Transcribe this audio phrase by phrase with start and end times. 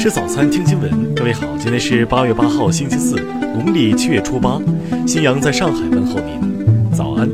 [0.00, 1.14] 吃早餐，听新闻。
[1.14, 3.16] 各位好，今天是八月八号，星期四，
[3.54, 4.58] 农历七月初八。
[5.06, 7.28] 新阳在上海问候您，早安。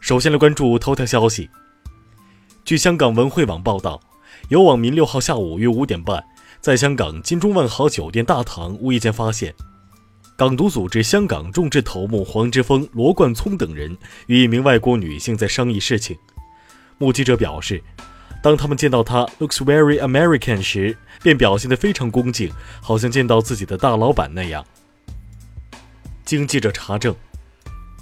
[0.00, 1.48] 首先来关注头条消息。
[2.64, 4.00] 据香港文汇网报道，
[4.48, 6.20] 有网民六号下午约五点半，
[6.60, 9.54] 在香港金钟万豪酒店大堂无意间发现。
[10.36, 16.18] 港独组织香港众志头目黄之锋、罗冠聪等人与一名外国女性在商议事情。
[16.98, 17.80] 目击者表示，
[18.42, 22.52] 当他们见到她 looks very American 时，便表现得非常恭敬，
[22.82, 24.64] 好像见到自己的大老板那样。
[26.24, 27.14] 经记者查证，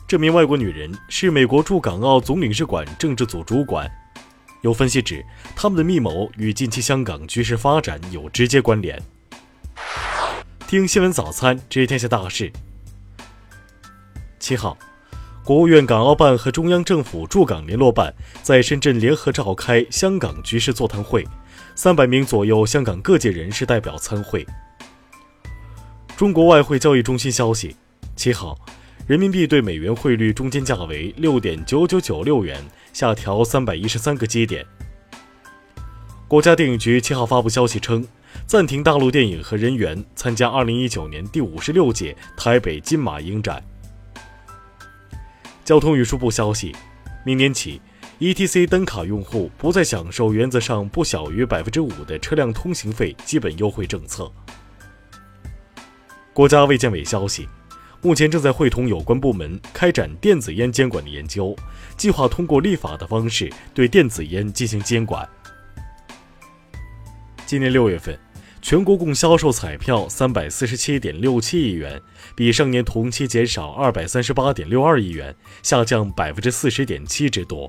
[0.09, 3.91] 这名外国女人是美国驻港澳总领事馆政治组主管。
[4.63, 5.23] 有分析指，
[5.55, 8.99] 他们的密谋与近期香港局势发展有直接关联。
[10.73, 12.51] 听新闻早餐知天下大事。
[14.39, 14.75] 七号，
[15.45, 21.29] 国务院港澳办和中央政府驻港联络办在深圳联合召开香港局势座谈会，
[21.75, 24.47] 三百名左右香港各界人士代表参会。
[26.17, 27.77] 中国外汇交易中心消息，
[28.17, 28.59] 七号，
[29.07, 34.65] 人民币对美元汇率中间价为六点九九九六元，下调三百一十三个基点。
[36.27, 38.09] 国家电影局七号发布消息称。
[38.47, 43.63] 暂停大陆电影和人员参加2019年第五十六届台北金马影展。
[45.65, 46.75] 交通运输部消息，
[47.25, 47.81] 明年起
[48.19, 54.31] ，ETC 单卡用户不再享受原则上不小于百分之五的车辆通行费基本优惠政策。
[56.33, 57.49] 国家卫健委消息，
[58.01, 61.55] 目前正在会同有关部门开展电子烟监管的研究，
[61.97, 65.29] 计划通过立法的方式对电子烟进行监管。
[67.53, 68.19] 今年六月份。
[68.63, 72.01] 全国共销售彩票三百四十七点六七亿元，
[72.35, 77.69] 比上年同期减少二百三十八点六二亿元，下降百分之四十点七之多。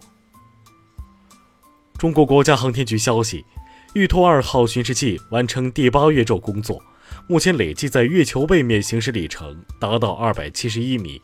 [1.98, 3.44] 中国国家航天局消息，
[3.94, 6.82] 玉兔二号巡视器完成第八月昼工作，
[7.28, 11.22] 目前累计在月球背面行驶里程达到二百七十一米。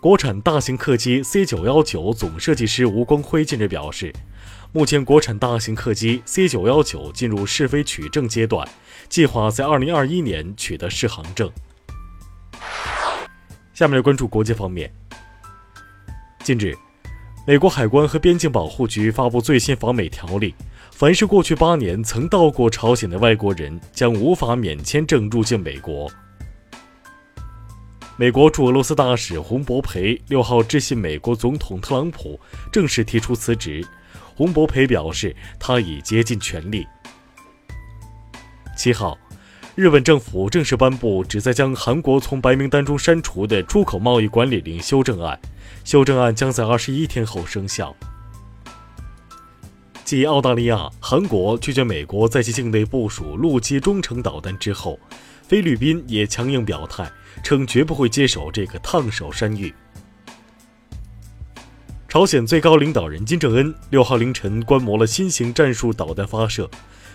[0.00, 4.12] 国产大型客机 C 九幺九总设计师吴光辉近日表示。
[4.76, 8.68] 目前，国产大型客机 C 九幺九进入试飞取证阶段，
[9.08, 11.48] 计划在二零二一年取得适航证。
[13.72, 14.92] 下面来关注国际方面。
[16.42, 16.76] 近日，
[17.46, 20.52] 美国海关和边境保护局发布最新访美条例，
[20.90, 26.10] 凡是过去八年曾到过朝鲜的外国人将无法免签证入境美国。
[28.16, 32.40] 美国驻俄罗斯大使洪博培六号致信美国总统特朗普，
[32.72, 33.86] 正式提出辞职。
[34.34, 36.86] 洪博培表示，他已竭尽全力。
[38.76, 39.16] 七号，
[39.76, 45.38] 日本政府正式颁布旨在将韩国从白名单中删除的出口贸易管理令修正案，
[45.84, 47.94] 修正案将在二十一天后生效。
[50.04, 54.98] 继澳大利亚、韩国拒绝美国在其境内部署陆基中程导弹之后，
[55.42, 57.10] 菲律宾也强硬表态，
[57.42, 59.72] 称绝不会接手这个烫手山芋。
[62.14, 66.70] 朝鲜最高领导人金正恩六号凌晨观摩了新型战术导弹发射，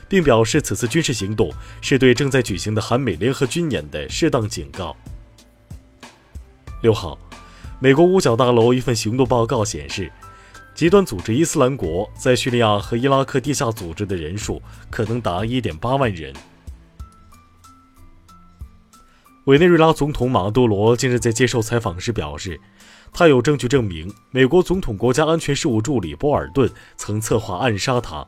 [0.09, 1.49] 并表示此次军事行动
[1.79, 4.93] 是对正在举行的韩美联合军演的适当警告。
[6.81, 7.17] 六号，
[7.79, 10.11] 美国五角大楼一份行动报告显示，
[10.75, 16.33] 极端组织伊斯兰国在叙利亚和伊拉克地下组织的人数可能达1.8万人。
[19.45, 22.59] 委内瑞拉总统马杜罗近日在接受采访时表示。
[23.11, 28.23] 他有证据证明，美国总统国家安全事务助理波尔顿曾策划暗杀他。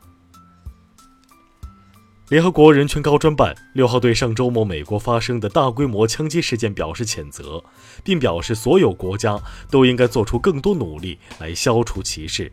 [2.28, 7.62] 联合国人权高专办六号对上周末美国发生的大规模枪击事件表示谴责，
[8.02, 9.38] 并表示所有国家
[9.70, 12.52] 都应该做出更多努力来消除歧视。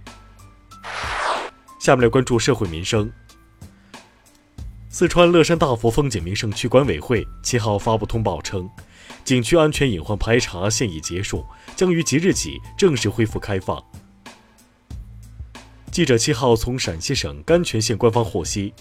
[1.79, 3.11] 下面来关注社会民生。
[4.91, 8.67] 四川乐山大佛风景名胜区管委会七号发布通报称。
[9.23, 11.45] 景区安全隐患排查现已结束，
[11.75, 13.83] 将于即日起正式恢复开放。
[15.91, 18.73] 记者七号从陕西省甘泉县官方获悉，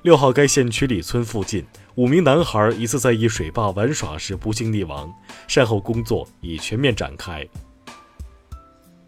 [0.00, 1.62] 六号该县曲里村附近
[1.94, 5.12] 五名男孩疑似在一水坝玩耍时不幸溺亡，
[5.46, 7.46] 善后工作已全面展开。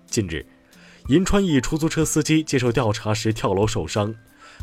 [0.07, 0.45] 近日，
[1.09, 4.15] 银川一出租车司机接受调查时跳楼受伤，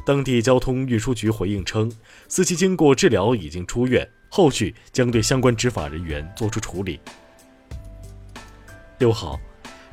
[0.05, 1.91] 当地交通运输局回应称，
[2.27, 4.07] 司机经过治疗已经出院。
[4.31, 6.99] 后续将对相关执法人员作出处理。
[8.99, 9.39] 六号，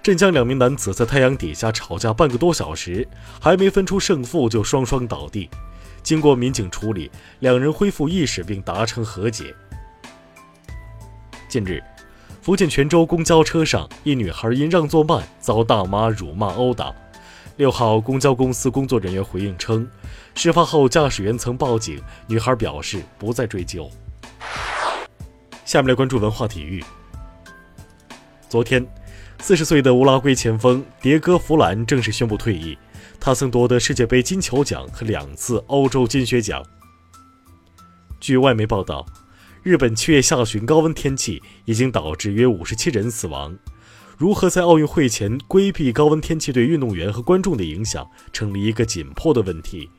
[0.03, 3.09] 镇江两名男子在太阳底下吵架半个多小时，
[3.41, 5.49] 还没分出胜负就双双倒地。
[6.03, 7.11] 经过民警处理，
[7.41, 9.55] 两人恢复意识并达成和解。
[11.49, 11.83] 近日，
[12.43, 16.95] 福建泉州公交车上，一女孩因让座慢遭大妈辱骂殴打。
[17.57, 19.89] 六号，公交公司工作人员回应称，
[20.35, 23.91] 事发后驾驶员曾报警，女孩表示不再追究。
[25.65, 26.85] 下面来关注文化体育。
[28.47, 28.87] 昨天，
[29.41, 32.77] 四十岁的乌拉圭前锋迭戈·弗兰正式宣布退役。
[33.19, 36.63] 他曾夺得世界杯金球奖和两次欧洲金靴奖。
[38.21, 39.07] 据外媒报道，
[39.63, 43.57] 日本七月下旬高温天气已经导致约五十七人死亡。
[44.17, 49.91] 如何在奥运会前规避高温天气对运动员和观众的影响，成了一个紧迫的问题。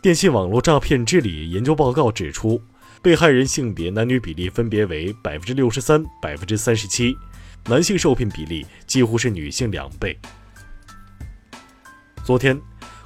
[0.00, 2.60] 电信网络诈骗治理研究报告指出。
[3.00, 7.16] 被害人性别男女比例分别为百分之六十三、百分之三十七，
[7.64, 10.16] 男性受骗比例几乎是女性两倍。
[12.22, 12.56] 昨天，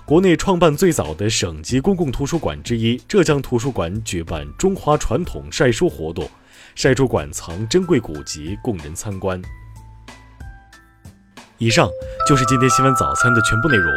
[0.05, 6.29] 国内创办最早的省级公共图书馆之一浙江图书馆举办中华传统晒书活动，
[6.77, 9.41] 晒出馆藏珍贵古籍供人参观。
[11.57, 11.89] 以上
[12.29, 13.91] 就是今天新闻早餐的全部内容，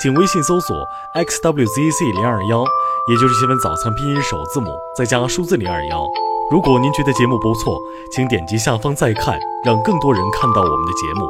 [0.00, 0.86] 请微信搜索
[1.16, 2.64] xwzc 零二幺。
[3.10, 6.06] 也就是新闻早餐拼音首字母再加数字零二幺。
[6.52, 7.76] 如果您觉得节目不错，
[8.14, 11.28] 请点击下方再看，让更多人看到我们的节目。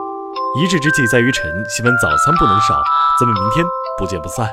[0.61, 2.83] 一日之计在于晨，新闻早餐不能少。
[3.19, 3.65] 咱们明天
[3.97, 4.47] 不见不散。